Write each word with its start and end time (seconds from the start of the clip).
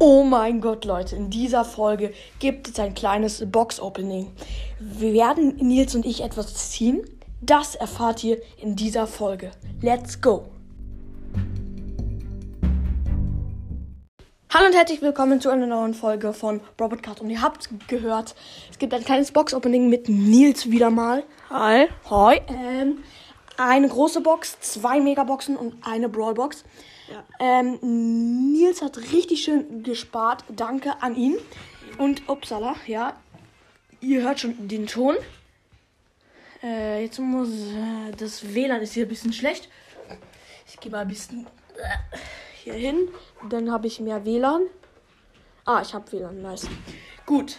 Oh 0.00 0.22
mein 0.22 0.60
Gott, 0.60 0.84
Leute, 0.84 1.16
in 1.16 1.28
dieser 1.28 1.64
Folge 1.64 2.12
gibt 2.38 2.68
es 2.68 2.78
ein 2.78 2.94
kleines 2.94 3.44
Box-Opening. 3.50 4.30
Wir 4.78 5.12
werden 5.12 5.56
Nils 5.56 5.96
und 5.96 6.06
ich 6.06 6.22
etwas 6.22 6.70
ziehen. 6.70 7.02
Das 7.40 7.74
erfahrt 7.74 8.22
ihr 8.22 8.40
in 8.58 8.76
dieser 8.76 9.08
Folge. 9.08 9.50
Let's 9.82 10.20
go! 10.20 10.44
Hallo 14.54 14.66
und 14.66 14.74
herzlich 14.76 15.02
willkommen 15.02 15.40
zu 15.40 15.50
einer 15.50 15.66
neuen 15.66 15.94
Folge 15.94 16.32
von 16.32 16.60
Robert 16.80 17.02
Cut. 17.02 17.20
Und 17.20 17.30
ihr 17.30 17.42
habt 17.42 17.68
gehört, 17.88 18.36
es 18.70 18.78
gibt 18.78 18.94
ein 18.94 19.02
kleines 19.04 19.32
Box-Opening 19.32 19.88
mit 19.88 20.08
Nils 20.08 20.70
wieder 20.70 20.90
mal. 20.90 21.24
Hi. 21.50 21.88
Hi. 22.08 22.40
Ähm, 22.46 22.98
eine 23.58 23.88
große 23.88 24.20
Box, 24.20 24.58
zwei 24.60 25.00
Megaboxen 25.00 25.56
und 25.56 25.74
eine 25.86 26.08
Brawlbox. 26.08 26.64
Ja. 27.10 27.24
Ähm, 27.40 28.52
Nils 28.52 28.82
hat 28.82 28.98
richtig 29.12 29.42
schön 29.42 29.82
gespart. 29.82 30.44
Danke 30.48 31.02
an 31.02 31.16
ihn. 31.16 31.36
Und 31.98 32.28
upsala, 32.28 32.76
ja. 32.86 33.16
Ihr 34.00 34.22
hört 34.22 34.40
schon 34.40 34.68
den 34.68 34.86
Ton. 34.86 35.16
Äh, 36.62 37.02
jetzt 37.02 37.18
muss. 37.18 37.48
Äh, 37.48 38.12
das 38.16 38.54
WLAN 38.54 38.82
ist 38.82 38.92
hier 38.92 39.06
ein 39.06 39.08
bisschen 39.08 39.32
schlecht. 39.32 39.68
Ich 40.66 40.78
gehe 40.78 40.92
mal 40.92 41.00
ein 41.00 41.08
bisschen 41.08 41.46
äh, 41.76 42.16
hier 42.62 42.74
hin. 42.74 43.08
Dann 43.48 43.72
habe 43.72 43.86
ich 43.86 44.00
mehr 44.00 44.24
WLAN. 44.24 44.62
Ah, 45.64 45.82
ich 45.82 45.94
habe 45.94 46.10
WLAN, 46.12 46.42
nice. 46.42 46.68
Gut. 47.26 47.56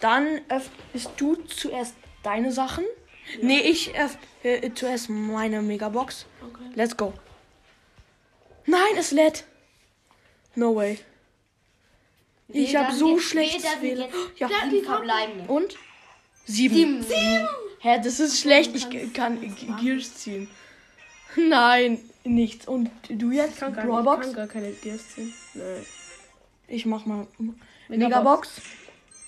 Dann 0.00 0.40
öffnest 0.48 1.10
du 1.16 1.36
zuerst 1.36 1.94
deine 2.22 2.52
Sachen. 2.52 2.84
Nee, 3.40 3.60
ich 3.60 3.94
öffne 3.94 4.20
äh, 4.42 4.74
zuerst 4.74 5.08
meine 5.08 5.62
Megabox. 5.62 6.26
Okay. 6.42 6.70
Let's 6.74 6.96
go. 6.96 7.12
Nein, 8.66 8.96
es 8.98 9.10
lädt. 9.10 9.44
No 10.54 10.76
way. 10.76 10.98
Ich 12.48 12.76
habe 12.76 12.94
so 12.94 13.18
schlechtes 13.18 13.64
WLAN. 13.80 14.08
Ja. 14.36 14.48
Die 14.70 14.82
verbleibenden. 14.82 15.46
Und? 15.46 15.76
Sieben. 16.44 17.02
Sieben. 17.02 17.48
Hä, 17.80 18.00
das 18.02 18.20
ist 18.20 18.40
schlecht. 18.40 18.74
Ich 18.74 19.12
kann 19.12 19.40
Gears 19.80 20.14
ziehen. 20.14 20.48
Nein, 21.36 21.98
nichts. 22.24 22.68
Und 22.68 22.90
du 23.08 23.30
jetzt? 23.30 23.58
Kann 23.58 23.74
gar, 23.74 23.86
Brawlbox? 23.86 24.26
kann 24.26 24.34
gar 24.34 24.46
keine 24.46 24.70
Gears 24.72 25.14
ziehen. 25.14 25.32
Nein. 25.54 25.86
Ich 26.68 26.86
mach 26.86 27.06
mal. 27.06 27.26
Megabox. 27.88 27.88
Megabox. 27.88 28.60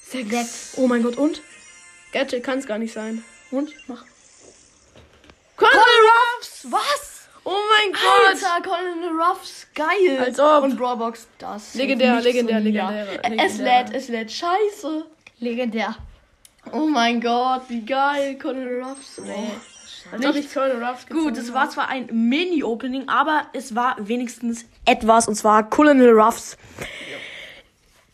Sechs. 0.03 0.75
Oh 0.77 0.87
mein 0.87 1.03
Gott, 1.03 1.17
und? 1.17 1.41
Gadget 2.13 2.45
kann 2.45 2.59
es 2.59 2.67
gar 2.67 2.79
nicht 2.79 2.93
sein. 2.93 3.25
Und? 3.51 3.71
Mach. 3.89 4.05
Colin 5.57 5.73
Ruffs! 5.73 6.67
Was? 6.71 7.29
Oh 7.45 7.53
mein 7.53 7.93
Gott! 7.93 8.43
Alter, 8.43 8.69
Colin 8.69 9.17
Ruffs, 9.21 9.67
geil. 9.75 10.19
Als 10.19 10.41
ob. 10.41 10.65
Und 10.65 10.77
Brawlbox, 10.77 11.29
das. 11.39 11.75
Legendär, 11.75 12.17
nicht 12.17 12.25
legendär, 12.25 12.59
so 12.59 12.65
legendär, 12.65 13.07
Äh, 13.23 13.37
Es 13.37 13.59
legendär. 13.59 13.85
lädt, 13.85 13.95
es 13.95 14.09
lädt. 14.09 14.33
Scheiße. 14.33 15.07
Legendär. 15.41 15.95
Oh 16.73 16.87
mein 16.87 17.21
Gott, 17.21 17.63
wie 17.69 17.83
geil. 17.85 18.39
Colin 18.39 18.83
Ruffs. 18.83 19.21
Oh. 19.25 19.51
Als 20.13 20.27
ob 20.27 20.35
ich 20.37 20.53
Colin 20.53 20.83
Ruffs 20.83 21.07
Gut, 21.07 21.37
es 21.37 21.53
war 21.53 21.69
zwar 21.71 21.89
ein 21.89 22.07
Mini-Opening, 22.13 23.09
aber 23.09 23.47
es 23.53 23.75
war 23.75 23.97
wenigstens 23.99 24.65
etwas, 24.85 25.29
und 25.29 25.35
zwar 25.35 25.69
Colonel 25.69 26.11
Ruffs. 26.11 26.57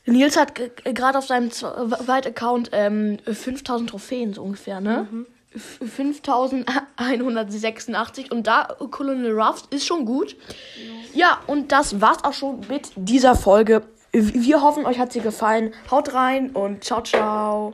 Nils 0.06 0.36
hat 0.36 0.54
gerade 0.84 1.18
auf 1.18 1.26
seinem 1.26 1.50
Zweit-Account 1.50 2.70
ähm, 2.72 3.18
5000 3.26 3.90
Trophäen 3.90 4.32
so 4.34 4.42
ungefähr, 4.42 4.80
ne? 4.80 5.06
F- 5.54 5.80
5186 5.84 8.30
und 8.30 8.46
da 8.46 8.68
Colonel 8.90 9.32
Ruffs 9.38 9.64
ist 9.70 9.86
schon 9.86 10.04
gut. 10.04 10.36
Ja, 11.12 11.40
und 11.46 11.72
das 11.72 12.00
war's 12.00 12.22
auch 12.24 12.32
schon 12.32 12.60
mit 12.68 12.90
dieser 12.96 13.34
Folge. 13.34 13.82
Wir 14.12 14.62
hoffen, 14.62 14.86
euch 14.86 14.98
hat 14.98 15.12
sie 15.12 15.20
gefallen. 15.20 15.72
Haut 15.90 16.14
rein 16.14 16.50
und 16.50 16.84
ciao, 16.84 17.02
ciao. 17.02 17.72